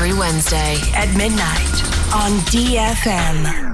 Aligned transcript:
Every 0.00 0.16
Wednesday. 0.16 0.76
at 0.94 1.12
midnight 1.16 1.82
on 2.14 2.38
DFM. 2.52 3.67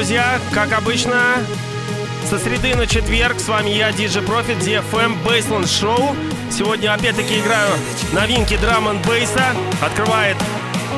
Друзья! 0.00 0.40
Как 0.54 0.72
обычно, 0.72 1.44
со 2.26 2.38
среды 2.38 2.74
на 2.74 2.86
четверг 2.86 3.38
с 3.38 3.48
вами 3.48 3.68
я, 3.68 3.90
DJ 3.90 4.24
Profit, 4.24 4.58
DFM 4.58 5.22
Baseline 5.22 5.64
Show. 5.64 6.16
Сегодня 6.50 6.94
опять-таки 6.94 7.38
играю 7.38 7.68
новинки 8.14 8.56
драм 8.56 8.96
бейса. 9.02 9.44
Открывает 9.82 10.38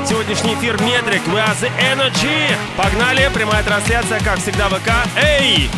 сегодняшний 0.08 0.54
эфир 0.54 0.80
Метрик. 0.80 1.22
We 1.26 1.44
are 1.44 1.52
the 1.60 1.68
energy! 1.80 2.54
Погнали! 2.76 3.28
Прямая 3.34 3.64
трансляция, 3.64 4.20
как 4.20 4.38
всегда, 4.38 4.68
ВК. 4.68 4.92
Эй! 5.16 5.68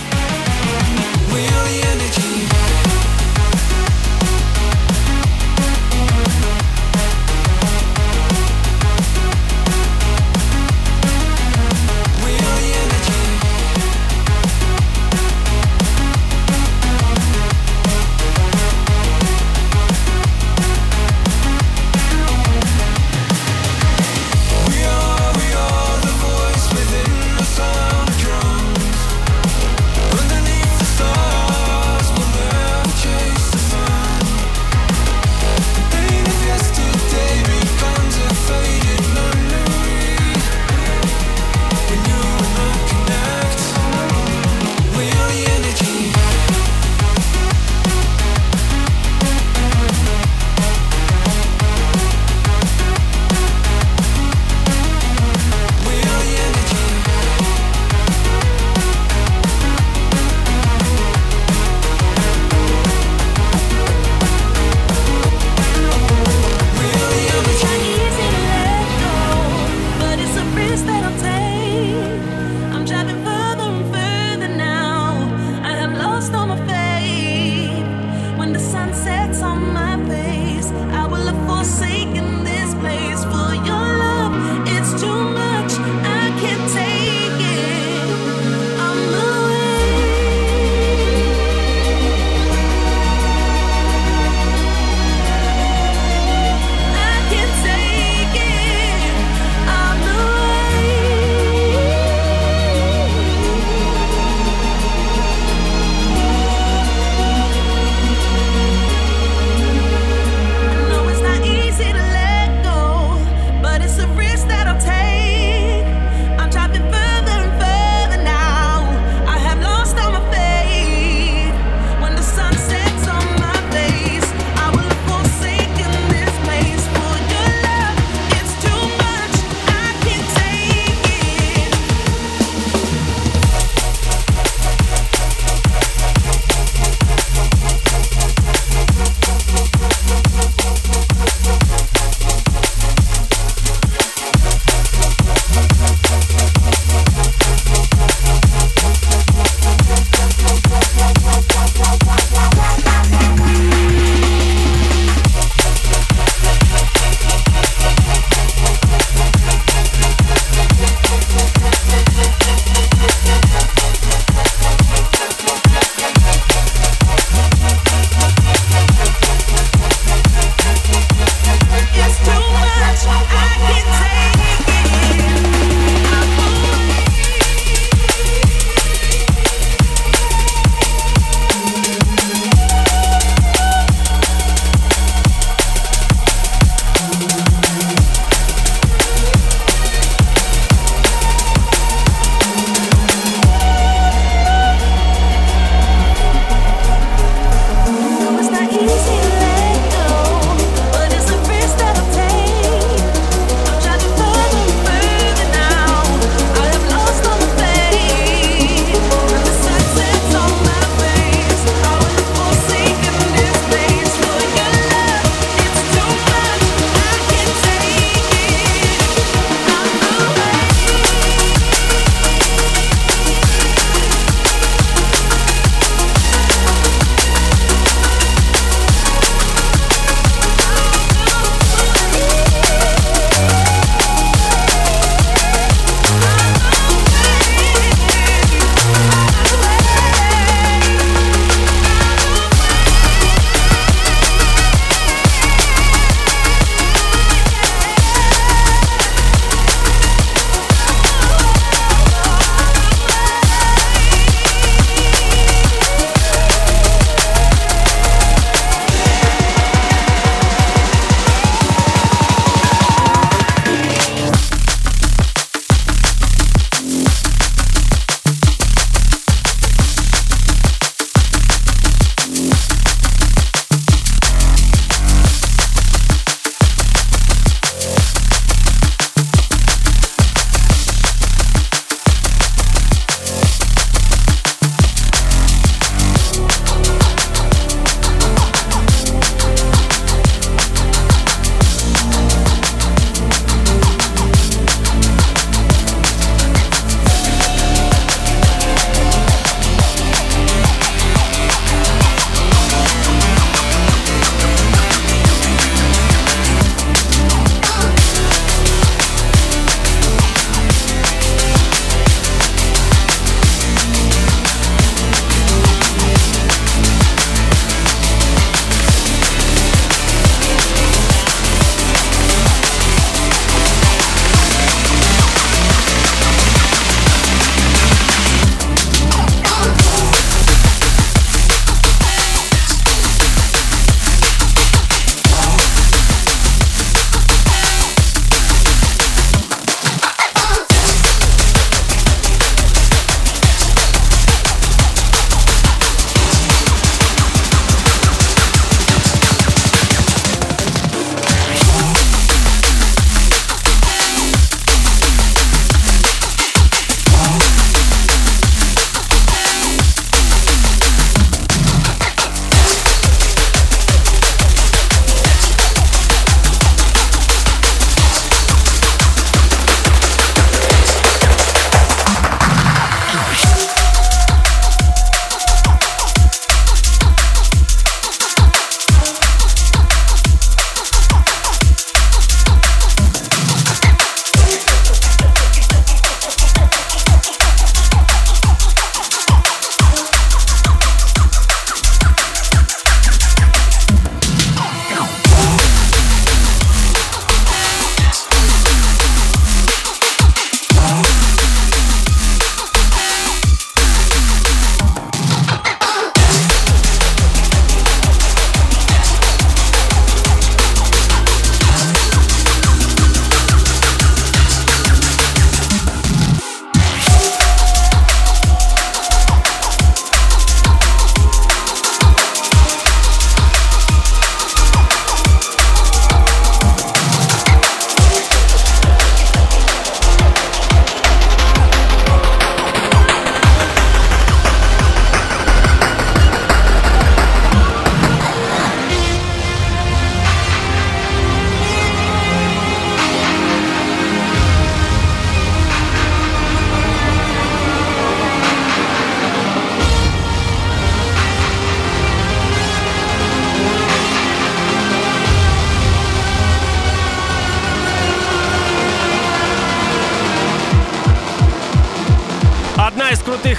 We 1.33 1.47
are 1.47 1.67
the 1.67 1.83
energy. 1.95 2.34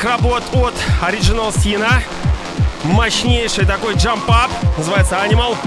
Работ 0.06 0.44
от 0.54 0.74
Original 1.02 1.54
Sina. 1.54 2.02
Мощнейший 2.84 3.66
такой 3.66 3.96
джамп-ап. 3.96 4.52
Называется 4.78 5.16
Animal. 5.16 5.58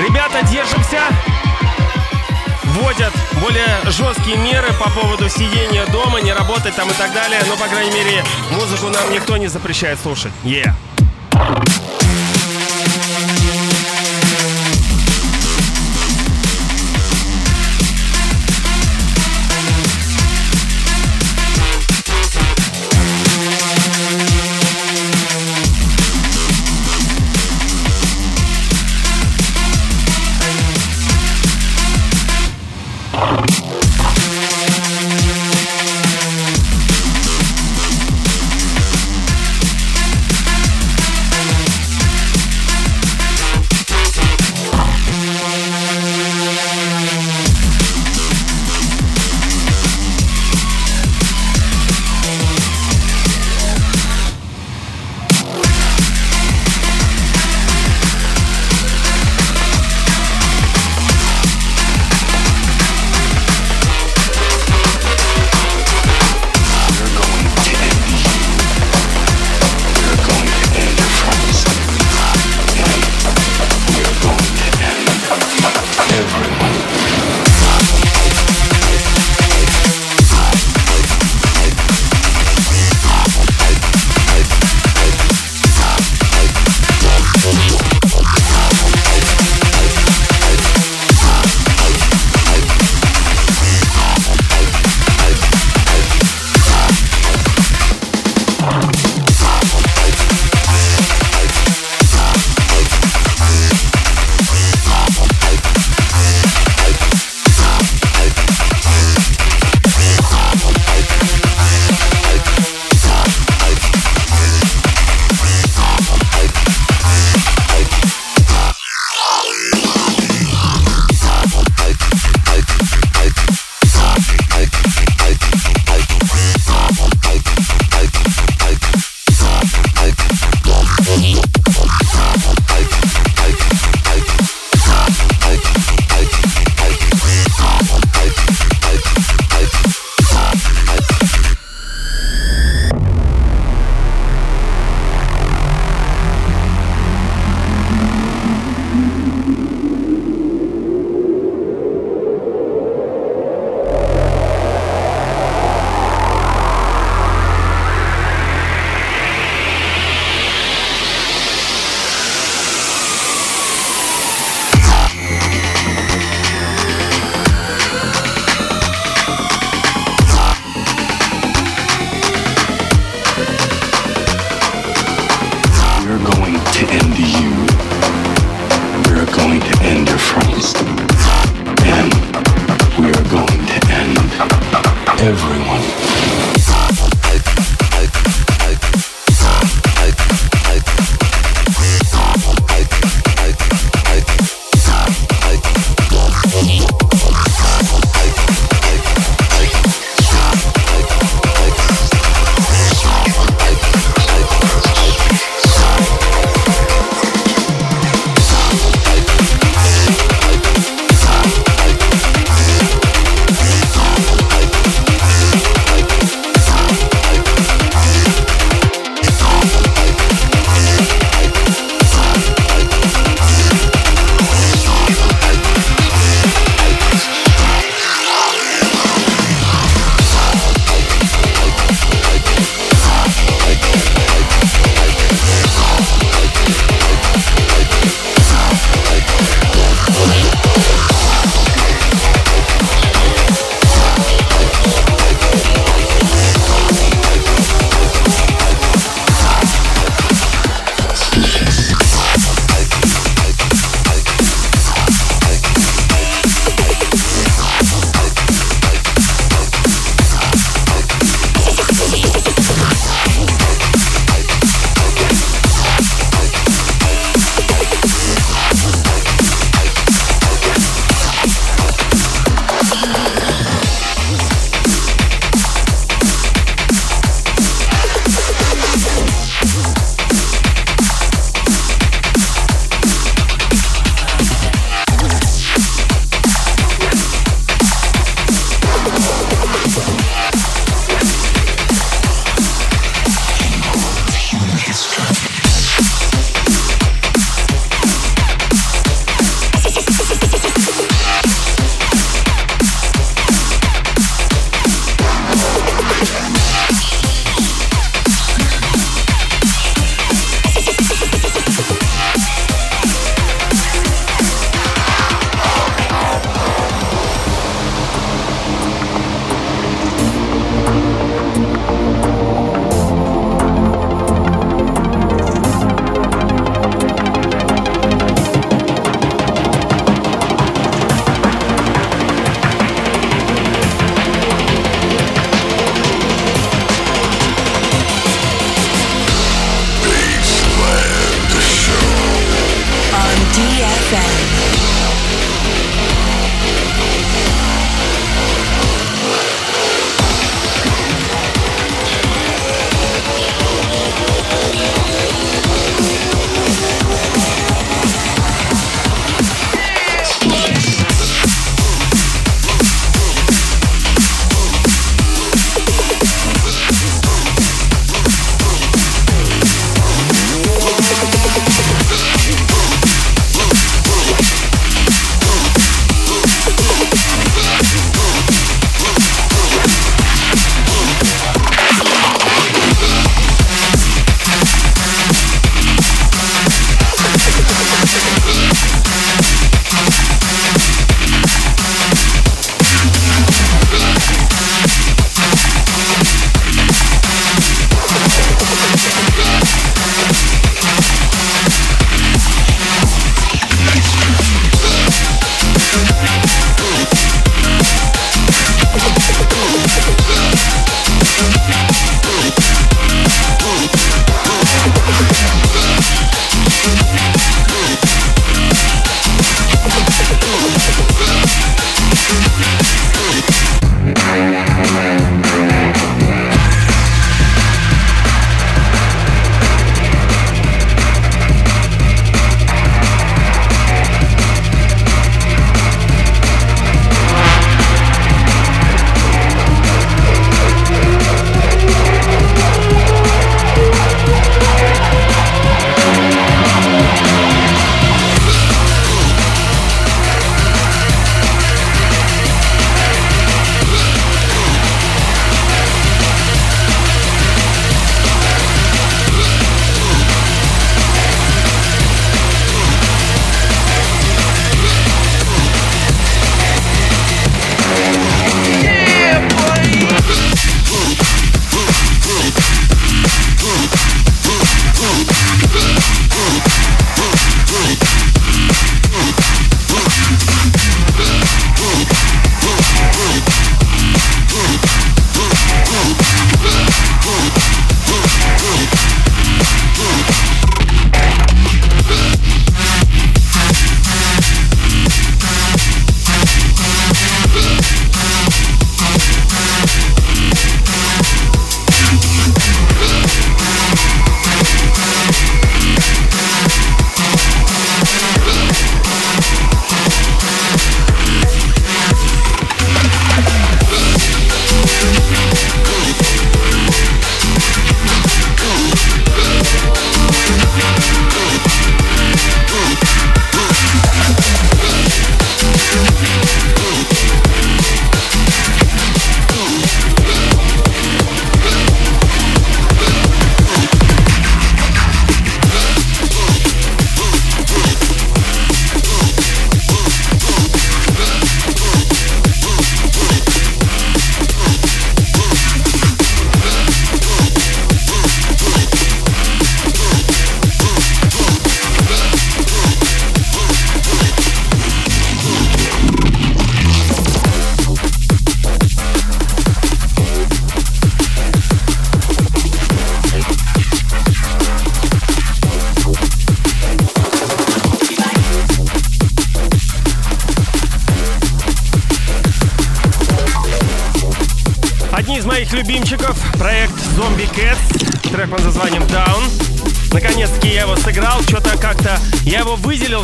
Ребята, 0.00 0.44
держимся. 0.50 1.00
Вводят 2.64 3.12
более 3.42 3.78
жесткие 3.84 4.38
меры 4.38 4.72
по 4.74 4.88
поводу 4.90 5.28
сидения 5.28 5.84
дома, 5.86 6.20
не 6.22 6.32
работать 6.32 6.74
там 6.74 6.88
и 6.90 6.94
так 6.94 7.12
далее. 7.12 7.40
Но, 7.46 7.56
по 7.56 7.68
крайней 7.68 7.92
мере, 7.92 8.24
музыку 8.50 8.88
нам 8.88 9.12
никто 9.12 9.36
не 9.36 9.48
запрещает 9.48 10.00
слушать. 10.00 10.32
Yeah. 10.42 10.72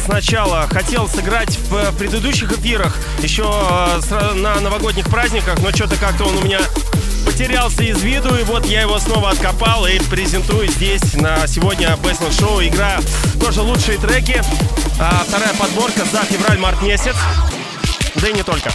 Сначала, 0.08 0.66
хотел 0.70 1.06
сыграть 1.06 1.58
в 1.68 1.92
предыдущих 1.98 2.50
эфирах, 2.50 2.96
еще 3.18 3.44
э, 3.44 4.32
на 4.36 4.58
новогодних 4.58 5.06
праздниках, 5.10 5.58
но 5.60 5.70
что-то 5.70 5.96
как-то 5.96 6.24
он 6.24 6.38
у 6.38 6.40
меня 6.40 6.60
потерялся 7.26 7.82
из 7.82 8.02
виду, 8.02 8.34
и 8.34 8.42
вот 8.44 8.64
я 8.64 8.80
его 8.80 8.98
снова 8.98 9.28
откопал 9.28 9.86
и 9.86 9.98
презентую 9.98 10.68
здесь 10.68 11.12
на 11.12 11.46
сегодня 11.46 11.94
Бейсленд 11.98 12.32
Шоу. 12.32 12.62
Игра 12.62 13.00
тоже 13.38 13.60
лучшие 13.60 13.98
треки. 13.98 14.42
А, 14.98 15.24
вторая 15.28 15.52
подборка 15.52 16.06
за 16.10 16.24
февраль-март 16.24 16.80
месяц. 16.80 17.14
Да 18.14 18.28
и 18.28 18.32
не 18.32 18.42
только. 18.42 18.72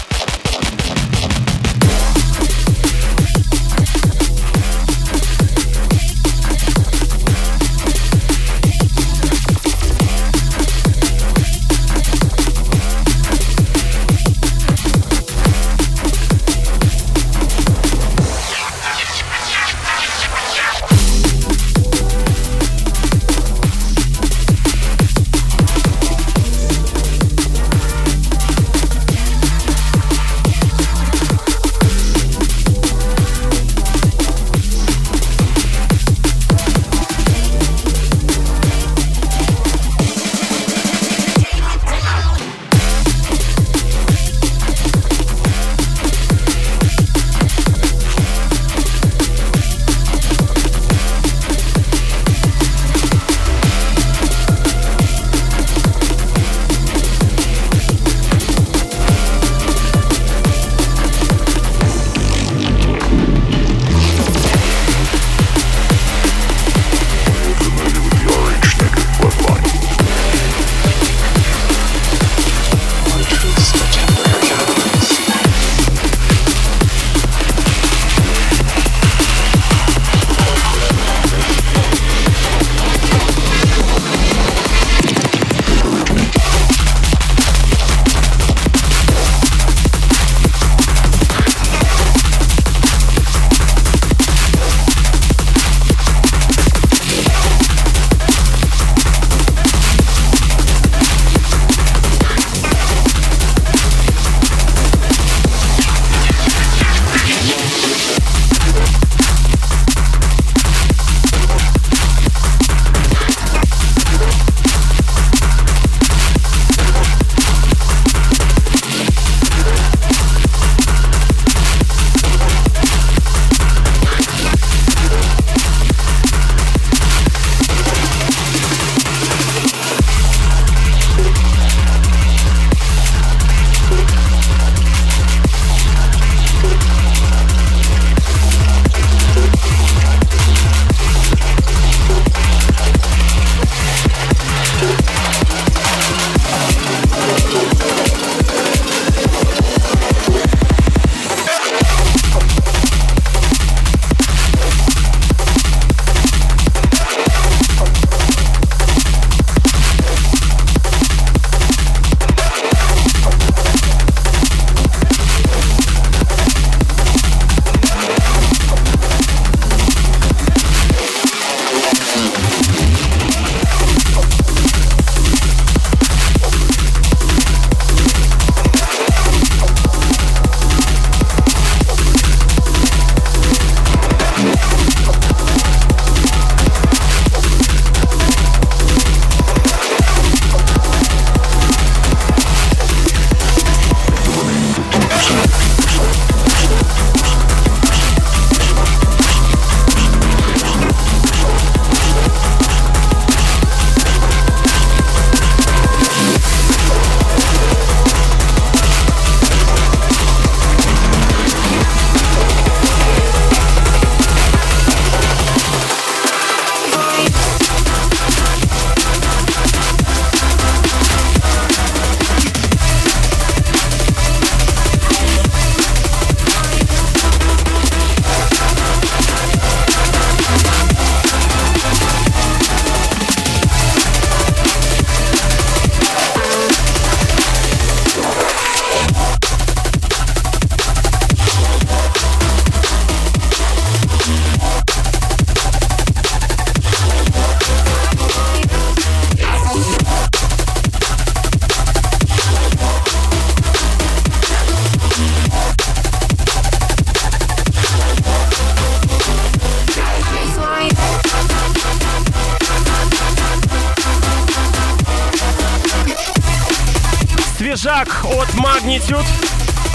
Свежак 267.75 268.23
от 268.25 268.47
Magnitude, 268.49 269.25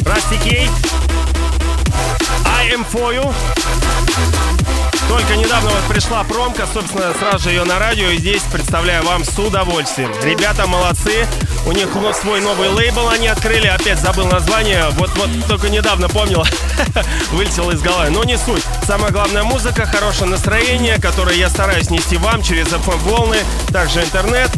Rusty 0.00 0.36
Key, 0.42 0.68
I 2.44 2.72
M4. 2.72 3.32
Только 5.08 5.36
недавно 5.36 5.70
вот 5.70 5.82
пришла 5.88 6.24
промка, 6.24 6.66
собственно, 6.72 7.14
сразу 7.14 7.44
же 7.44 7.50
ее 7.50 7.62
на 7.62 7.78
радио, 7.78 8.08
и 8.08 8.18
здесь 8.18 8.42
представляю 8.52 9.04
вам 9.04 9.24
с 9.24 9.38
удовольствием. 9.38 10.12
Ребята 10.24 10.66
молодцы, 10.66 11.24
у 11.66 11.72
них 11.72 11.88
свой 12.20 12.40
новый 12.40 12.68
лейбл 12.68 13.08
они 13.10 13.28
открыли, 13.28 13.68
опять 13.68 14.00
забыл 14.00 14.26
название, 14.26 14.86
вот, 14.96 15.10
вот 15.16 15.30
только 15.46 15.70
недавно 15.70 16.08
помнил, 16.08 16.44
вылетел 17.30 17.70
из 17.70 17.80
головы, 17.80 18.10
но 18.10 18.24
не 18.24 18.36
суть. 18.36 18.64
Самое 18.86 19.12
главное 19.12 19.44
музыка, 19.44 19.86
хорошее 19.86 20.28
настроение, 20.28 21.00
которое 21.00 21.36
я 21.36 21.48
стараюсь 21.48 21.90
нести 21.90 22.16
вам 22.16 22.42
через 22.42 22.66
FM 22.66 22.98
волны, 22.98 23.38
также 23.72 24.00
интернет. 24.00 24.50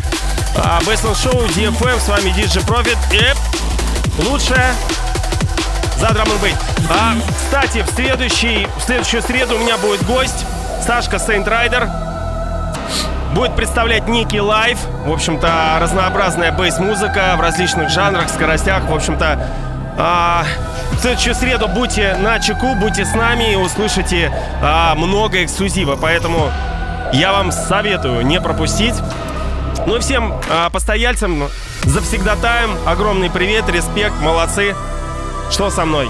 А, 0.56 0.80
Бейсленд 0.86 1.16
Шоу, 1.16 1.46
DFM, 1.46 2.00
с 2.00 2.08
вами 2.08 2.30
DJ 2.30 2.64
Profit 2.66 2.98
и 3.12 4.28
лучшее 4.28 4.72
за 5.98 6.12
драм. 6.12 6.26
А, 6.90 7.14
кстати, 7.36 7.82
в, 7.82 7.90
следующий, 7.94 8.66
в 8.78 8.82
следующую 8.82 9.22
среду 9.22 9.56
у 9.56 9.58
меня 9.58 9.76
будет 9.78 10.04
гость 10.04 10.44
Сашка 10.84 11.18
Сейнт 11.18 11.46
Райдер. 11.46 11.88
Будет 13.34 13.54
представлять 13.54 14.08
Ники 14.08 14.38
Лайв. 14.38 14.78
В 15.04 15.12
общем-то, 15.12 15.78
разнообразная 15.80 16.50
бейс-музыка 16.52 17.34
в 17.36 17.40
различных 17.40 17.88
жанрах, 17.90 18.28
скоростях. 18.28 18.84
В 18.84 18.94
общем-то, 18.94 19.46
а, 19.96 20.44
в 20.92 21.00
следующую 21.00 21.34
среду 21.34 21.68
будьте 21.68 22.16
на 22.16 22.40
чеку, 22.40 22.74
будьте 22.74 23.04
с 23.04 23.14
нами 23.14 23.52
и 23.52 23.56
услышите 23.56 24.32
а, 24.62 24.94
много 24.96 25.44
эксклюзива. 25.44 25.96
Поэтому 26.00 26.50
я 27.12 27.32
вам 27.32 27.52
советую 27.52 28.26
не 28.26 28.40
пропустить. 28.40 28.94
Ну 29.86 29.96
и 29.96 30.00
всем 30.00 30.34
а, 30.48 30.70
постояльцам 30.70 31.48
завсегдатаем 31.84 32.76
огромный 32.86 33.30
привет, 33.30 33.68
респект, 33.68 34.14
молодцы. 34.20 34.74
Что 35.50 35.70
со 35.70 35.84
мной? 35.84 36.08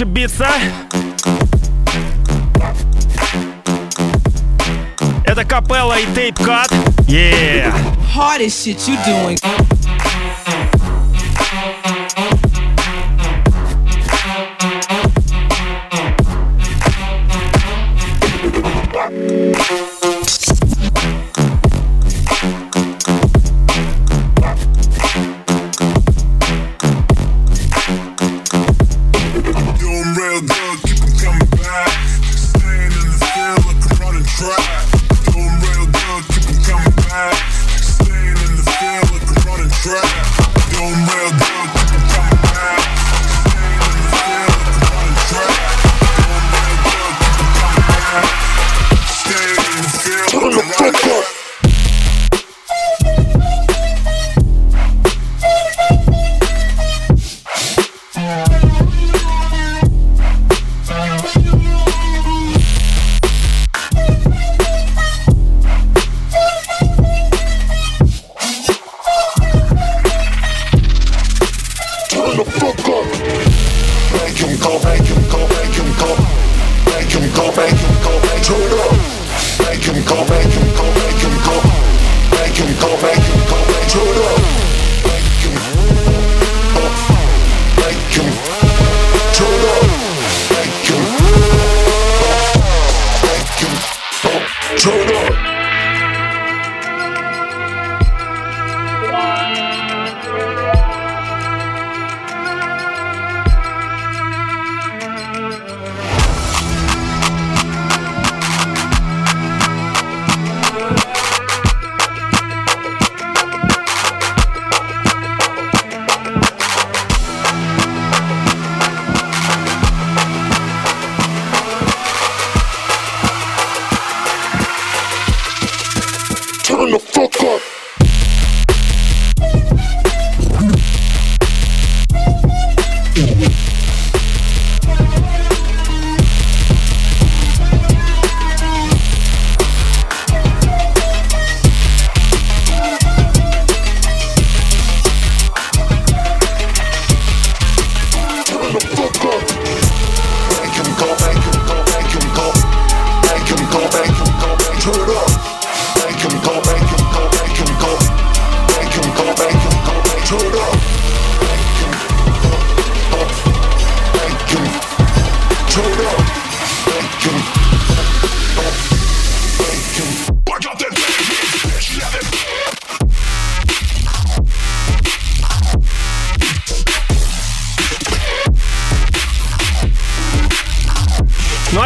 Фьючер 0.00 0.06
битса. 0.06 0.48
Это 5.24 5.44
капелла 5.44 5.98
и 5.98 6.06
тейп 6.14 6.38
кат. 6.38 6.70
Yeah. 7.06 7.72
Hardest 8.14 8.64
shit 8.64 8.88
you. 8.88 8.96
Doing 9.04 9.69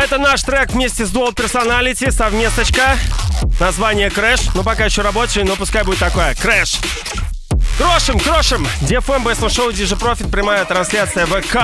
это 0.04 0.18
наш 0.18 0.42
трек 0.42 0.70
вместе 0.72 1.06
с 1.06 1.10
Dual 1.10 1.34
Personality, 1.34 2.10
совместочка. 2.10 2.98
Название 3.58 4.08
Crash. 4.08 4.50
Ну, 4.54 4.62
пока 4.62 4.84
еще 4.84 5.00
рабочий, 5.00 5.42
но 5.44 5.56
пускай 5.56 5.82
будет 5.82 5.98
такое. 5.98 6.34
Crash. 6.34 6.84
Крошим, 7.78 8.20
крошим! 8.20 8.66
DFM 8.82 9.24
Best 9.24 9.40
Show 9.46 9.72
DJ 9.72 9.98
Profit, 9.98 10.30
прямая 10.30 10.66
трансляция 10.66 11.24
ВК. 11.24 11.56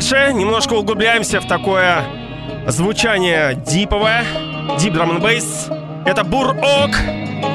Дальше, 0.00 0.32
немножко 0.32 0.72
углубляемся 0.72 1.40
в 1.40 1.46
такое 1.46 2.02
звучание 2.66 3.54
диповое, 3.54 4.24
дип 4.78 4.94
драм 4.94 5.10
н 5.10 5.20
бейс. 5.20 5.68
Это 6.06 6.24
Бур 6.24 6.56
Ок, 6.56 6.90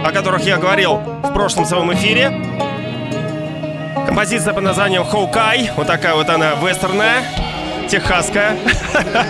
о 0.05 0.11
которых 0.11 0.45
я 0.45 0.57
говорил 0.57 0.97
в 0.97 1.33
прошлом 1.33 1.65
своем 1.65 1.91
эфире. 1.93 2.29
Композиция 4.05 4.53
под 4.53 4.63
названием 4.63 5.03
Хоукай. 5.03 5.71
Вот 5.75 5.87
такая 5.87 6.13
вот 6.13 6.29
она 6.29 6.53
вестерная, 6.53 7.23
техасская. 7.89 8.55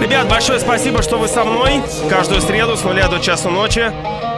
Ребят, 0.00 0.28
большое 0.28 0.60
спасибо, 0.60 1.00
что 1.00 1.16
вы 1.16 1.28
со 1.28 1.46
мной. 1.46 1.82
Каждую 2.10 2.42
среду 2.42 2.76
с 2.76 2.84
нуля 2.84 3.08
до 3.08 3.18
часу 3.20 3.48
ночи. 3.48 3.90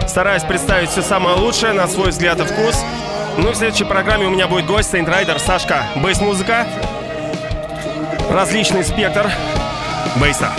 Стараюсь 0.07 0.45
представить 0.45 0.91
все 0.91 1.03
самое 1.03 1.37
лучшее 1.37 1.73
на 1.73 1.89
свой 1.89 2.11
взгляд 2.11 2.39
и 2.39 2.45
вкус. 2.45 2.85
Ну 3.39 3.51
и 3.51 3.53
в 3.53 3.57
следующей 3.57 3.85
программе 3.85 4.27
у 4.27 4.31
меня 4.31 4.47
будет 4.47 4.67
гость 4.67 4.91
Сейнт 4.91 5.09
Райдер 5.09 5.39
Сашка. 5.39 5.85
Бейс-музыка. 5.97 6.67
Различный 8.31 8.83
спектр 8.83 9.31
бейса. 10.17 10.51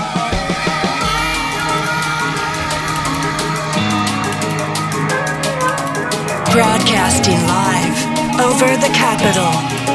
Broadcasting 6.53 7.39
live 7.47 7.99
over 8.39 8.77
the 8.77 8.89
capital. 8.93 9.86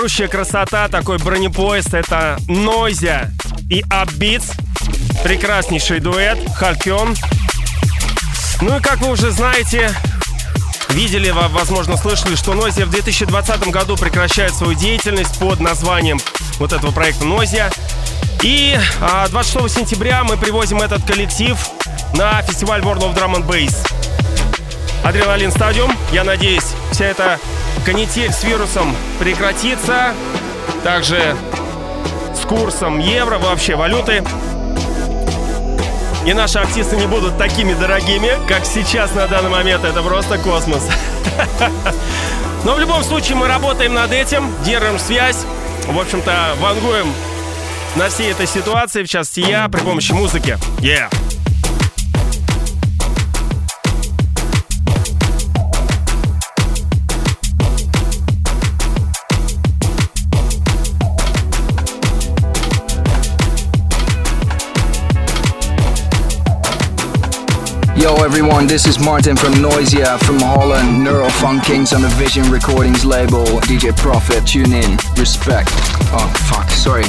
Это 0.00 0.08
прущая 0.08 0.28
красота, 0.28 0.88
такой 0.88 1.18
бронепоезд. 1.18 1.94
Это 1.94 2.38
Нойзя 2.48 3.30
и 3.68 3.82
Upbeats. 3.82 4.50
Прекраснейший 5.22 6.00
дуэт. 6.00 6.38
Халькон. 6.54 7.14
Ну 8.62 8.78
и 8.78 8.80
как 8.80 9.00
вы 9.00 9.10
уже 9.10 9.30
знаете, 9.30 9.94
видели, 10.90 11.30
возможно, 11.30 11.96
слышали, 11.96 12.34
что 12.34 12.54
Нозия 12.54 12.86
в 12.86 12.90
2020 12.90 13.68
году 13.68 13.96
прекращает 13.96 14.54
свою 14.54 14.74
деятельность 14.74 15.38
под 15.38 15.60
названием 15.60 16.18
вот 16.58 16.72
этого 16.72 16.92
проекта 16.92 17.24
Нозия. 17.24 17.70
И 18.42 18.78
26 19.30 19.64
а, 19.64 19.68
сентября 19.68 20.24
мы 20.24 20.36
привозим 20.36 20.78
этот 20.78 21.04
коллектив 21.04 21.58
на 22.14 22.40
фестиваль 22.42 22.80
World 22.80 23.00
of 23.00 23.14
Drum 23.14 23.34
and 23.34 23.46
Bass. 23.46 23.76
Адреналин 25.04 25.50
Стадиум. 25.50 25.96
Я 26.12 26.24
надеюсь, 26.24 26.74
вся 26.92 27.06
эта 27.06 27.38
канитель 27.80 28.32
с 28.32 28.44
вирусом 28.44 28.94
прекратится. 29.18 30.14
Также 30.84 31.36
с 32.34 32.44
курсом 32.46 32.98
евро, 32.98 33.38
вообще 33.38 33.76
валюты. 33.76 34.22
И 36.26 36.32
наши 36.32 36.58
артисты 36.58 36.96
не 36.96 37.06
будут 37.06 37.38
такими 37.38 37.74
дорогими, 37.74 38.30
как 38.46 38.64
сейчас 38.64 39.14
на 39.14 39.26
данный 39.26 39.50
момент. 39.50 39.84
Это 39.84 40.02
просто 40.02 40.38
космос. 40.38 40.86
Но 42.64 42.74
в 42.74 42.80
любом 42.80 43.02
случае 43.02 43.36
мы 43.36 43.48
работаем 43.48 43.94
над 43.94 44.12
этим, 44.12 44.52
держим 44.64 44.98
связь. 44.98 45.44
В 45.86 45.98
общем-то, 45.98 46.56
вангуем 46.60 47.12
на 47.96 48.08
всей 48.08 48.30
этой 48.30 48.46
ситуации, 48.46 49.02
в 49.02 49.08
частности 49.08 49.40
я, 49.40 49.68
при 49.68 49.80
помощи 49.80 50.12
музыки. 50.12 50.58
Yeah! 50.78 51.10
Yo 68.00 68.14
everyone, 68.24 68.66
this 68.66 68.86
is 68.86 68.98
Martin 68.98 69.36
from 69.36 69.52
Noisia 69.60 70.18
from 70.24 70.38
Holland, 70.38 71.06
Neurofunk 71.06 71.62
Kings 71.64 71.92
on 71.92 72.00
the 72.00 72.08
Vision 72.08 72.50
Recordings 72.50 73.04
label, 73.04 73.44
DJ 73.68 73.94
Profit, 73.94 74.46
tune 74.46 74.72
in, 74.72 74.96
respect. 75.18 75.68
Oh 76.10 76.32
fuck, 76.48 76.70
sorry. 76.70 77.04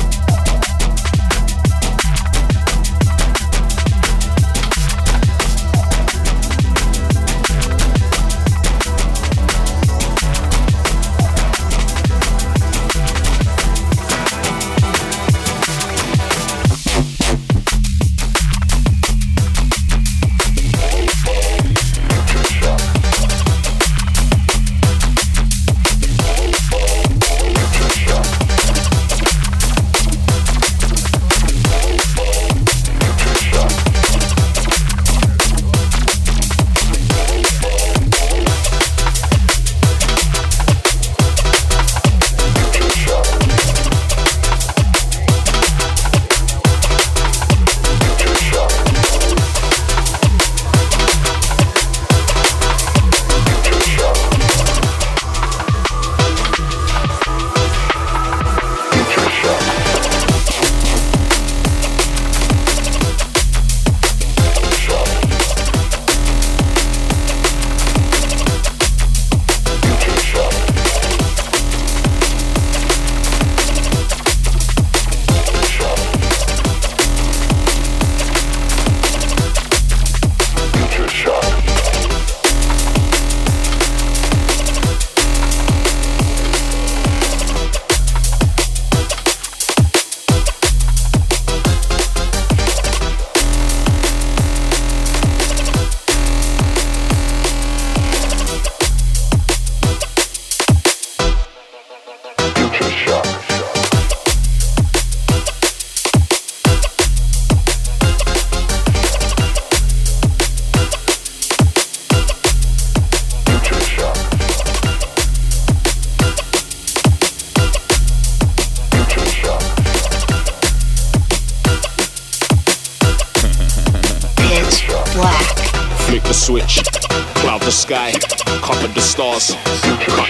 Stars, 129.22 129.50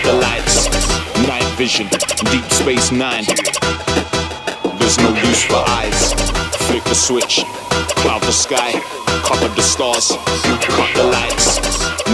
the 0.04 0.14
lights, 0.20 0.68
night 1.26 1.48
vision, 1.56 1.88
deep 2.28 2.44
space 2.52 2.92
nine. 2.92 3.24
There's 4.80 4.98
no 4.98 5.16
use 5.16 5.44
for 5.46 5.64
eyes. 5.80 6.12
Flick 6.68 6.84
the 6.84 6.96
switch, 6.96 7.46
cloud 8.04 8.22
the 8.24 8.34
sky, 8.34 8.72
cover 9.24 9.48
the 9.56 9.62
stars, 9.62 10.10
the 10.10 11.08
lights, 11.08 11.62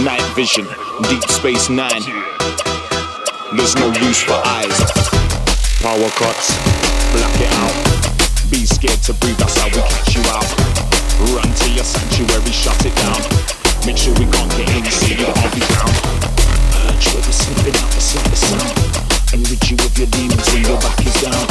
night 0.04 0.22
vision, 0.36 0.66
deep 1.10 1.24
space 1.24 1.68
nine. 1.68 2.04
There's 3.56 3.74
no 3.74 3.88
use 4.06 4.22
for 4.22 4.38
eyes. 4.58 4.78
Power 5.82 6.10
cuts, 6.14 6.54
black 7.10 7.34
it 7.42 7.50
out. 7.58 7.74
Be 8.52 8.64
scared 8.64 9.02
to 9.10 9.14
breathe, 9.14 9.38
that's 9.38 9.58
how 9.58 9.66
we 9.66 9.82
catch 9.82 10.14
you 10.14 10.22
out. 10.30 10.46
Run 11.34 11.50
to 11.52 11.70
your 11.70 11.82
sanctuary, 11.82 12.52
shut 12.52 12.78
it 12.86 12.94
down. 13.02 13.22
Make 13.84 13.98
sure 13.98 14.14
we 14.14 14.30
can't 14.30 14.50
get 14.52 14.76
in, 14.76 14.84
see 14.84 15.16
you 15.18 15.26
can't 15.26 15.54
be 15.54 16.27
found. 16.98 17.14
Urge 17.14 17.14
where 17.14 17.22
we're 17.22 17.32
slipping 17.32 17.76
out 17.76 17.90
the 17.90 18.00
slightest 18.00 18.48
sound. 18.48 19.32
And 19.32 19.50
rid 19.50 19.70
you 19.70 19.76
of 19.76 19.98
your 19.98 20.08
demons 20.08 20.52
when 20.52 20.64
your 20.64 20.80
back 20.80 21.00
is 21.06 21.22
down. 21.22 21.46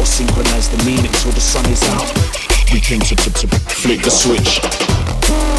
Or 0.00 0.06
synchronize 0.06 0.68
the 0.68 0.84
meaning 0.84 1.12
till 1.12 1.32
the 1.32 1.40
sun 1.40 1.64
is 1.70 1.82
out. 1.88 2.08
We 2.72 2.80
came 2.80 3.00
to, 3.00 3.16
to, 3.16 3.30
to 3.32 3.46
flick 3.48 4.02
the 4.02 4.10
switch. 4.10 5.51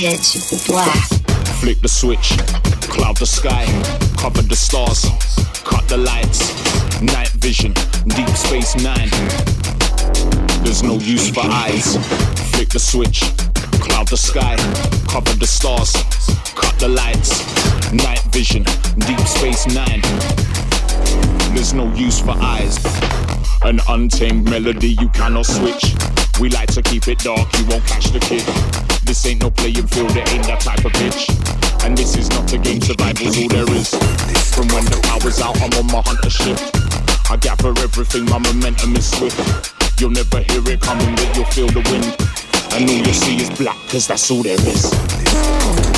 Pitch 0.00 0.38
black. 0.66 0.96
Flick 1.60 1.82
the 1.82 1.88
switch, 1.88 2.38
cloud 2.88 3.18
the 3.18 3.26
sky, 3.26 3.66
cover 4.16 4.40
the 4.40 4.56
stars, 4.56 5.04
cut 5.62 5.86
the 5.88 5.98
lights, 5.98 6.40
night 7.02 7.28
vision, 7.36 7.74
deep 8.06 8.30
space 8.30 8.76
nine. 8.76 9.10
There's 10.64 10.82
no 10.82 10.94
use 10.94 11.28
for 11.28 11.42
eyes. 11.44 11.98
Flick 12.52 12.70
the 12.70 12.78
switch, 12.78 13.20
cloud 13.84 14.08
the 14.08 14.16
sky, 14.16 14.56
cover 15.06 15.34
the 15.34 15.46
stars, 15.46 15.92
cut 16.56 16.78
the 16.78 16.88
lights, 16.88 17.44
night 17.92 18.22
vision, 18.32 18.64
deep 19.04 19.20
space 19.28 19.66
nine. 19.66 20.00
There's 21.52 21.74
no 21.74 21.92
use 21.92 22.20
for 22.20 22.36
eyes. 22.40 22.78
An 23.64 23.80
untamed 23.86 24.48
melody 24.48 24.96
you 24.98 25.10
cannot 25.10 25.44
switch. 25.44 25.94
We 26.40 26.48
like 26.48 26.72
to 26.72 26.80
keep 26.80 27.06
it 27.06 27.18
dark, 27.18 27.52
you 27.58 27.66
won't 27.66 27.84
catch 27.84 28.06
the 28.12 28.20
kid. 28.20 28.79
This 29.10 29.26
ain't 29.26 29.42
no 29.42 29.50
playing 29.50 29.88
field, 29.88 30.12
it 30.14 30.32
ain't 30.32 30.46
that 30.46 30.60
type 30.60 30.84
of 30.84 30.92
pitch. 30.92 31.26
And 31.82 31.98
this 31.98 32.16
is 32.16 32.30
not 32.30 32.52
a 32.52 32.58
game, 32.58 32.80
survival's 32.80 33.36
all 33.42 33.48
there 33.48 33.68
is. 33.74 33.90
From 34.54 34.68
when 34.68 34.84
the 34.84 35.00
power's 35.02 35.40
out, 35.40 35.60
I'm 35.60 35.74
on 35.82 35.86
my 35.90 36.00
hunter 36.00 36.30
shift. 36.30 36.62
I 37.28 37.36
gather 37.36 37.74
everything, 37.82 38.26
my 38.26 38.38
momentum 38.38 38.94
is 38.94 39.10
swift. 39.10 39.74
You'll 40.00 40.10
never 40.10 40.38
hear 40.38 40.62
it 40.70 40.80
coming, 40.80 41.12
but 41.16 41.36
you'll 41.36 41.44
feel 41.46 41.66
the 41.66 41.82
wind. 41.90 42.06
And 42.70 42.88
all 42.88 42.96
you'll 43.04 43.12
see 43.12 43.42
is 43.42 43.50
black, 43.58 43.76
cause 43.88 44.06
that's 44.06 44.30
all 44.30 44.44
there 44.44 44.54
is. 44.54 45.89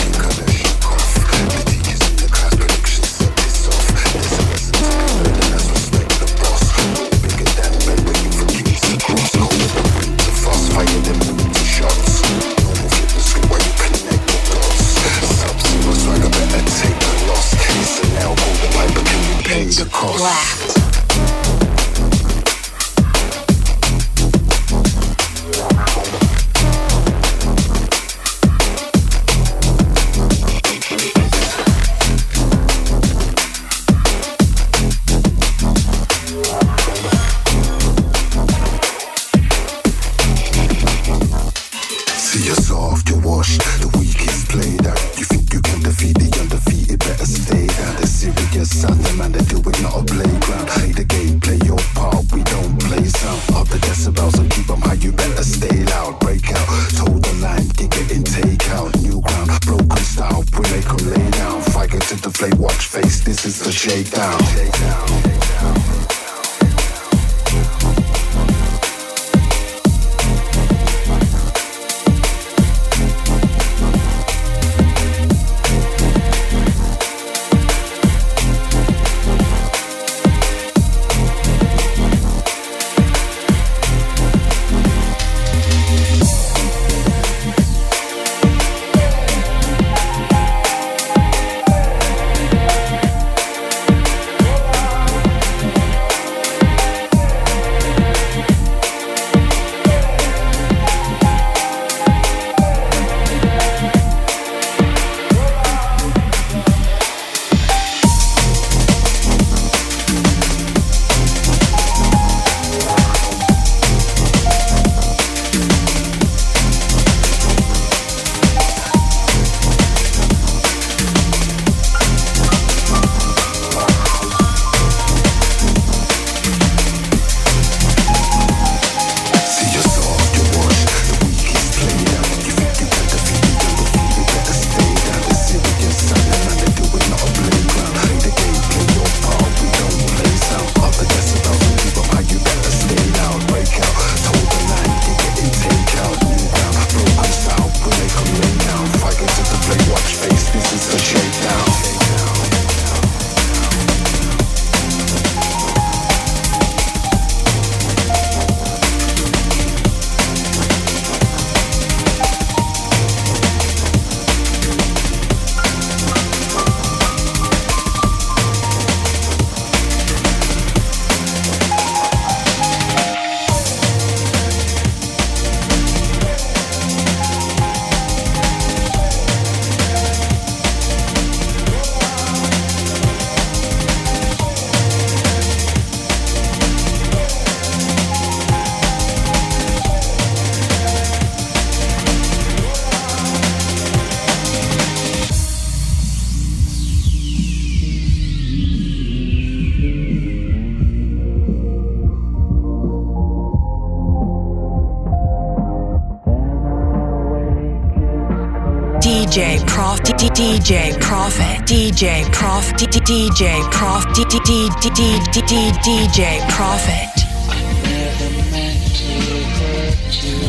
DJ 209.13 209.61
Prof 209.67 210.01
DJ 210.01 210.99
Profit 210.99 211.67
DJ 211.67 212.25
Prof 212.33 212.73
DJ 212.73 213.61
Prof 213.71 214.07
DJ 214.17 216.41
Profit 216.49 217.11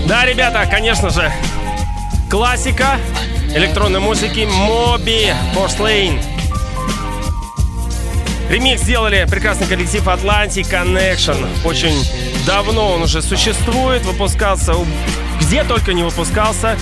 Да, 0.07 0.25
ребята, 0.25 0.65
конечно 0.65 1.09
же, 1.09 1.29
классика 2.29 3.01
электронной 3.53 3.99
музыки 3.99 4.47
Моби 4.49 5.33
Porcelain. 5.53 6.23
Ремикс 8.49 8.83
сделали 8.83 9.27
прекрасный 9.29 9.67
коллектив 9.67 10.07
Atlantic 10.07 10.71
Connection. 10.71 11.45
Очень 11.65 12.01
давно 12.45 12.93
он 12.93 13.03
уже 13.03 13.21
существует, 13.21 14.03
выпускался 14.05 14.73
где 15.39 15.63
только 15.63 15.93
не 15.93 16.03
выпускался. 16.03 16.77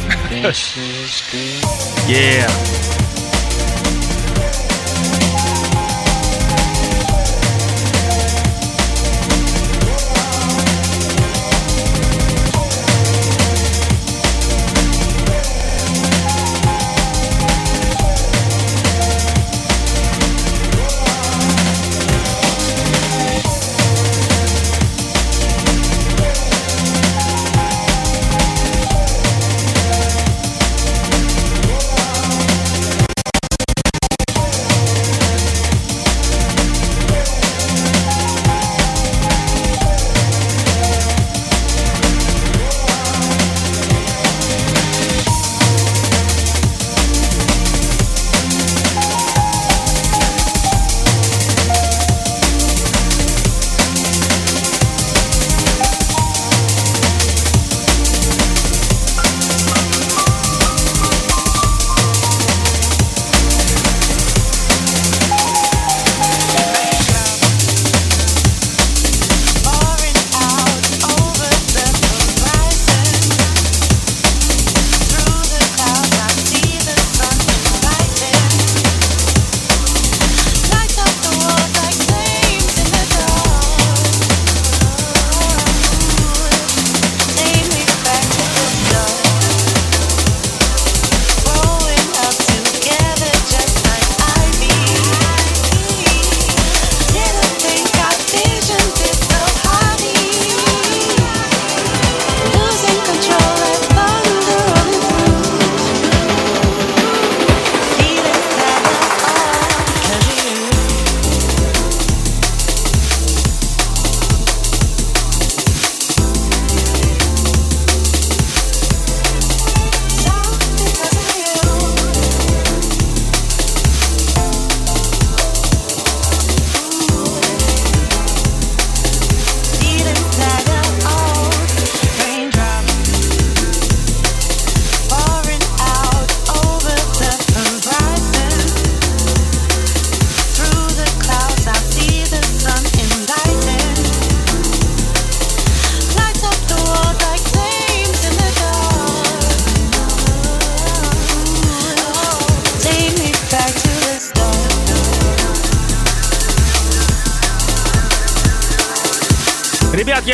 Yeah. 2.08 2.50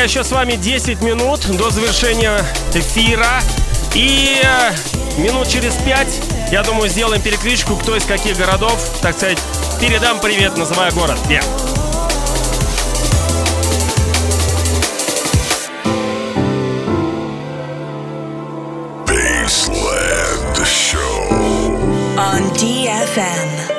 Еще 0.08 0.24
с 0.24 0.32
вами 0.32 0.54
10 0.54 1.02
минут 1.02 1.46
до 1.58 1.68
завершения 1.68 2.42
эфира. 2.72 3.42
И 3.94 4.40
э, 4.42 5.20
минут 5.20 5.48
через 5.48 5.74
5, 5.74 6.50
я 6.50 6.62
думаю, 6.62 6.88
сделаем 6.88 7.20
перекличку, 7.20 7.76
кто 7.76 7.94
из 7.94 8.06
каких 8.06 8.38
городов, 8.38 8.80
так 9.02 9.14
сказать, 9.14 9.38
передам 9.82 10.18
привет, 10.18 10.56
называя 10.56 10.92
город. 10.92 11.18
Yeah. 11.28 11.44
On 22.16 22.50
DFM. 22.54 23.77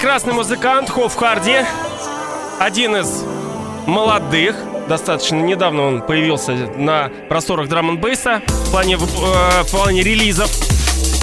Прекрасный 0.00 0.32
музыкант 0.32 0.88
Хофф 0.88 1.14
Харди. 1.14 1.58
Один 2.58 2.96
из 2.96 3.22
молодых. 3.86 4.56
Достаточно 4.88 5.36
недавно 5.36 5.82
он 5.82 6.00
появился 6.00 6.52
на 6.52 7.10
просторах 7.28 7.68
драм 7.68 7.90
н 7.90 7.98
бейса 7.98 8.40
в 8.46 8.70
плане, 8.70 8.94
э, 8.94 8.98
в 8.98 9.70
плане 9.70 10.02
релизов. 10.02 10.50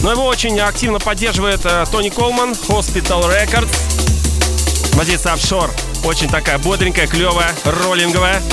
Но 0.03 0.11
его 0.11 0.25
очень 0.25 0.59
активно 0.59 0.99
поддерживает 0.99 1.61
э, 1.65 1.86
Тони 1.91 2.09
Колман, 2.09 2.51
Hospital 2.51 3.23
Records. 3.23 4.95
Позиция 4.95 5.34
офшор. 5.34 5.71
Очень 6.05 6.30
такая 6.30 6.59
бодренькая, 6.59 7.07
клевая, 7.07 7.49
роллинговая. 7.65 8.43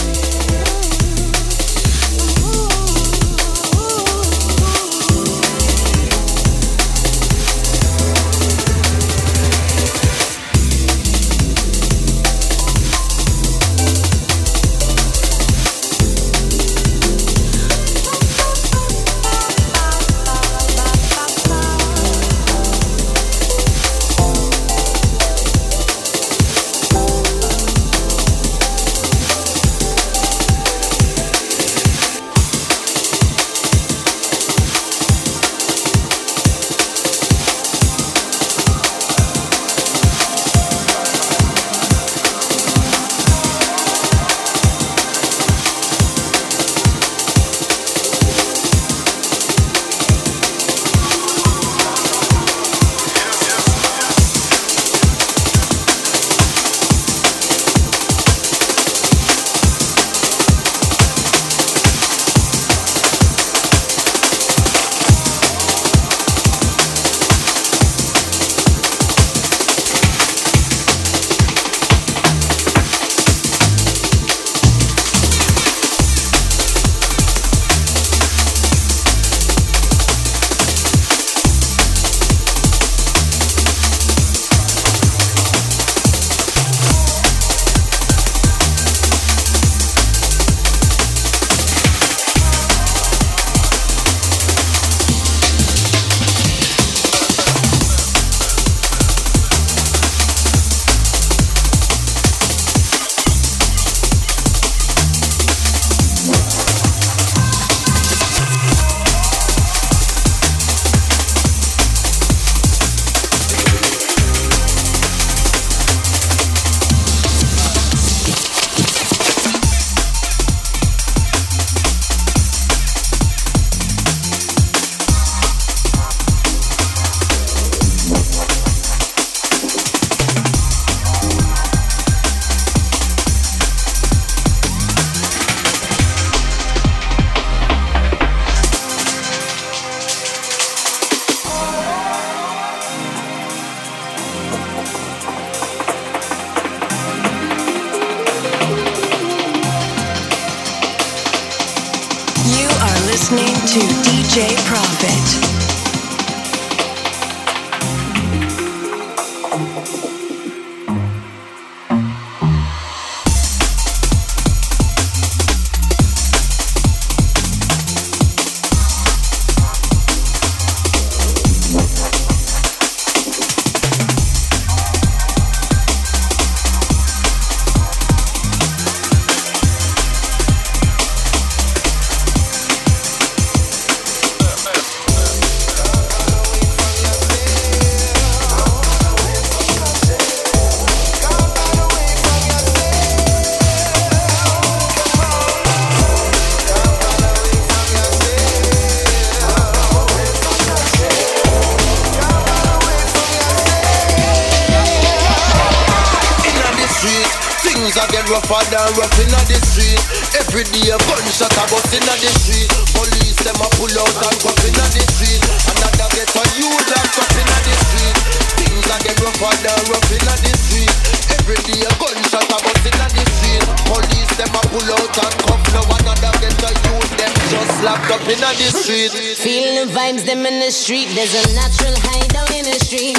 bad 208.70 208.88
and 208.88 208.96
rough 208.96 209.18
inna 209.20 209.40
the 209.48 209.58
street. 209.60 210.00
Every 210.38 210.64
day 210.72 210.92
a 210.92 210.96
gunshot 211.04 211.52
a 211.52 211.64
bust 211.68 211.92
inna 211.92 212.14
the 212.20 212.30
street. 212.40 212.68
Police 212.94 213.38
them 213.44 213.60
a 213.60 213.68
pull 213.76 213.92
out 213.92 214.16
and 214.24 214.38
cuff 214.40 214.64
inna 214.64 214.86
the 214.92 215.02
street. 215.12 215.40
Another 215.68 216.08
get 216.14 216.30
a 216.32 216.44
youth 216.56 216.92
a 216.92 216.98
cuff 217.12 217.34
inna 217.36 217.58
the 217.64 217.74
street. 217.74 218.16
Things 218.60 218.88
a 218.88 218.96
get 219.04 219.18
rougher 219.20 219.54
than 219.64 219.80
rough 219.90 220.12
inna 220.12 220.34
the 220.40 220.52
street. 220.56 220.92
Every 221.34 221.58
day 221.68 221.82
a 221.84 221.90
gunshot 221.98 222.48
a 222.48 222.56
bust 222.62 222.86
inna 222.88 223.06
the 223.12 223.24
street. 223.36 223.62
Police 223.88 224.32
them 224.38 224.54
a 224.54 224.62
pull 224.70 224.90
out 224.92 225.16
and 225.18 225.36
cuff 225.44 225.62
now. 225.74 225.84
Another 225.84 226.32
get 226.40 226.64
a 226.64 226.70
youth 226.72 227.12
them 227.18 227.32
just 227.50 227.76
locked 227.84 228.10
up 228.12 228.24
inna 228.28 228.50
the 228.56 228.68
street. 228.72 229.12
Feeling 229.40 229.88
vibes 229.90 230.24
them 230.24 230.46
in 230.46 230.60
the 230.60 230.70
street. 230.70 231.08
There's 231.12 231.34
a 231.34 231.44
natural 231.52 231.94
high 232.06 232.26
down 232.32 232.48
in 232.54 232.64
the 232.64 232.78
street. 232.80 233.18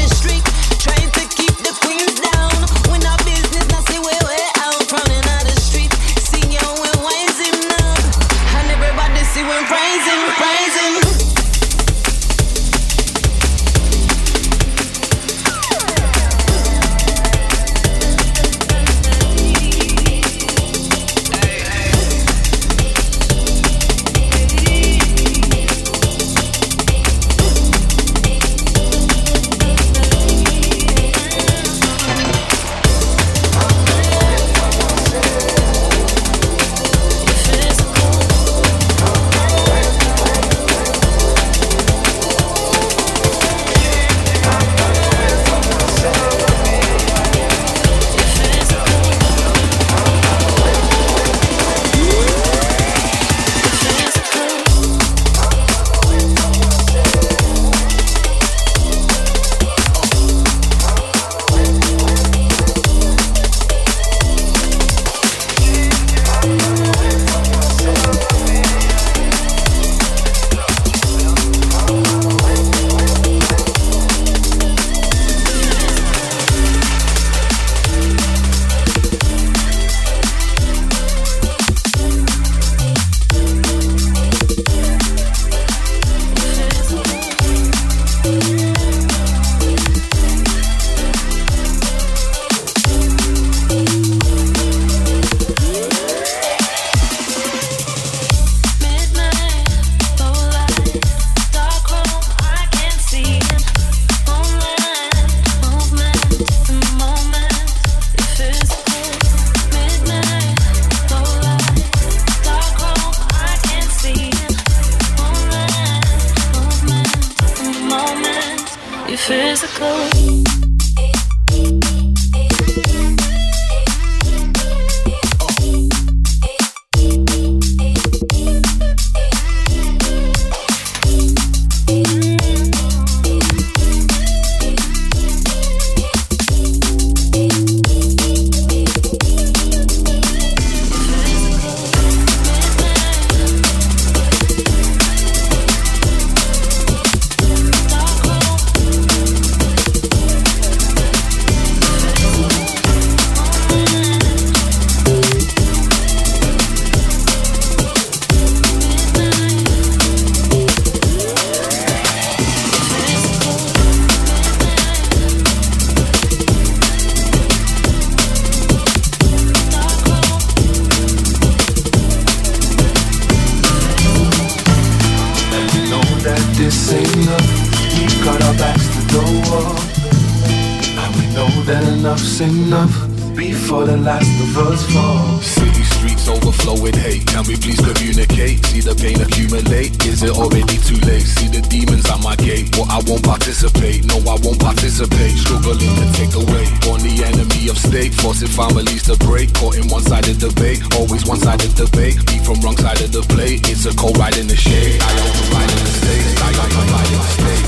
enough 182.41 182.91
before 183.35 183.85
the 183.85 183.97
last 183.97 184.29
of 184.41 184.57
us 184.57 184.81
fall. 184.91 185.39
City 185.41 185.83
streets 185.95 186.27
overflow 186.27 186.75
with 186.81 186.95
hate. 186.95 187.25
Can 187.27 187.45
we 187.45 187.55
please 187.55 187.79
communicate? 187.79 188.65
See 188.65 188.81
the 188.81 188.97
pain 188.97 189.21
accumulate. 189.21 189.93
Is 190.05 190.23
it 190.23 190.33
already 190.33 190.77
too 190.81 190.97
late? 191.05 191.21
See 191.21 191.47
the 191.47 191.61
demons 191.69 192.09
at 192.09 192.19
my 192.21 192.35
gate. 192.35 192.73
Well, 192.75 192.89
I 192.89 192.99
won't 193.05 193.23
participate. 193.23 194.05
No, 194.09 194.17
I 194.25 194.35
won't 194.41 194.59
participate. 194.59 195.37
Struggling 195.37 195.93
to 196.01 196.05
take 196.17 196.33
away. 196.33 196.65
On 196.89 196.99
the 196.99 197.13
enemy 197.21 197.69
of 197.69 197.77
state. 197.77 198.13
Forcing 198.17 198.49
families 198.49 199.05
to 199.05 199.15
break. 199.21 199.53
Caught 199.53 199.77
in 199.77 199.87
one 199.87 200.01
sided 200.01 200.41
debate. 200.41 200.81
Always 200.97 201.25
one 201.25 201.37
sided 201.37 201.73
debate. 201.77 202.17
Be 202.25 202.41
from 202.41 202.57
wrong 202.65 202.77
side 202.77 203.01
of 203.01 203.13
the 203.13 203.21
plate. 203.29 203.69
It's 203.69 203.85
a 203.85 203.93
cold 203.93 204.17
ride 204.17 204.37
in 204.37 204.47
the 204.49 204.57
shade. 204.57 204.97
I 204.97 205.11
don't 205.13 205.53
ride 205.53 205.71
in 205.71 205.81
the 205.85 205.93
state. 205.93 206.25
I 206.41 206.49
own 206.57 206.69
the 206.73 206.83
ride 206.89 207.11
in 207.13 207.21
the 207.21 207.29
state. 207.37 207.65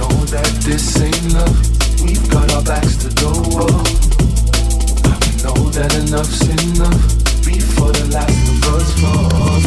Know 0.00 0.12
that 0.32 0.50
this 0.64 1.00
ain't 1.00 1.32
love 1.32 1.75
We've 2.06 2.30
got 2.30 2.52
our 2.54 2.62
backs 2.62 2.96
to 2.98 3.08
the 3.08 3.26
wall. 3.50 3.82
We 5.26 5.42
know 5.42 5.70
that 5.74 5.92
enough's 5.98 6.40
enough 6.46 7.02
before 7.44 7.90
the 7.90 8.06
last 8.14 8.46
of 8.46 8.62
us 8.74 8.88
fall. 9.02 9.58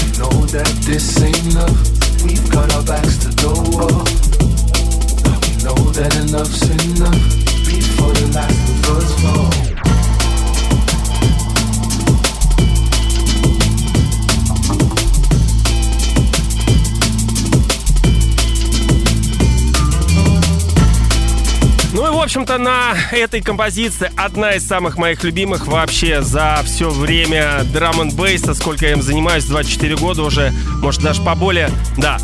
We 0.00 0.06
know 0.16 0.46
that 0.46 0.72
this 0.86 1.20
ain't 1.20 1.54
love. 1.54 1.76
We've 2.24 2.48
got 2.50 2.72
our 2.74 2.84
backs 2.84 3.18
to. 3.18 3.36
We 5.44 5.52
know 5.62 5.76
that 5.92 6.16
enough's 6.24 6.62
enough 6.72 7.20
before 7.68 8.12
the 8.14 8.26
last 8.34 8.68
of 8.70 8.96
us 8.96 9.10
fall. 9.20 9.95
Ну 21.96 22.06
и, 22.06 22.10
в 22.10 22.20
общем-то, 22.20 22.58
на 22.58 22.94
этой 23.10 23.40
композиции 23.40 24.12
одна 24.18 24.52
из 24.52 24.66
самых 24.66 24.98
моих 24.98 25.24
любимых 25.24 25.66
вообще 25.66 26.20
за 26.20 26.60
все 26.62 26.90
время 26.90 27.62
драм 27.72 27.98
н 27.98 28.10
бейса, 28.10 28.52
сколько 28.52 28.84
я 28.84 28.92
им 28.92 29.00
занимаюсь, 29.00 29.46
24 29.46 29.96
года 29.96 30.22
уже, 30.22 30.52
может 30.82 31.00
даже 31.00 31.22
поболее, 31.22 31.70
да. 31.96 32.18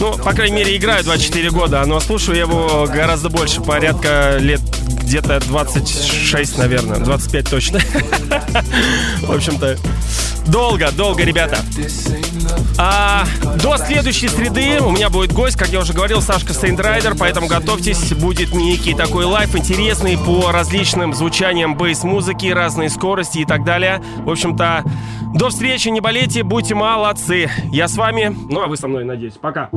Ну, 0.00 0.18
по 0.18 0.32
крайней 0.32 0.56
мере, 0.56 0.76
играю 0.76 1.04
24 1.04 1.50
года, 1.52 1.84
но 1.86 2.00
слушаю 2.00 2.36
его 2.36 2.88
гораздо 2.92 3.28
больше, 3.28 3.60
порядка 3.60 4.38
лет 4.40 4.60
где-то 5.04 5.38
26, 5.38 6.58
наверное, 6.58 6.98
25 6.98 7.48
точно. 7.48 7.78
В 9.22 9.30
общем-то, 9.30 9.78
долго, 10.46 10.90
долго, 10.92 11.24
ребята. 11.24 11.58
А, 12.78 13.24
до 13.62 13.76
следующей 13.76 14.28
среды 14.28 14.80
у 14.80 14.90
меня 14.90 15.10
будет 15.10 15.32
гость, 15.32 15.56
как 15.56 15.68
я 15.68 15.80
уже 15.80 15.92
говорил, 15.92 16.20
Сашка 16.20 16.52
Стейндрайдер, 16.52 17.14
поэтому 17.18 17.46
готовьтесь, 17.46 18.12
будет 18.14 18.54
некий 18.54 18.94
такой 18.94 19.24
live 19.24 19.54
интересный 19.56 20.16
по 20.18 20.50
различным 20.50 21.14
звучаниям 21.14 21.76
bass-музыки, 21.76 22.46
разные 22.46 22.88
скорости 22.88 23.38
и 23.38 23.44
так 23.44 23.64
далее. 23.64 24.02
В 24.24 24.30
общем-то, 24.30 24.84
до 25.34 25.50
встречи, 25.50 25.88
не 25.88 26.00
болейте, 26.00 26.42
будьте 26.42 26.74
молодцы. 26.74 27.50
Я 27.70 27.88
с 27.88 27.96
вами, 27.96 28.34
ну 28.48 28.62
а 28.62 28.66
вы 28.66 28.76
со 28.76 28.88
мной, 28.88 29.04
надеюсь. 29.04 29.34
Пока. 29.34 29.68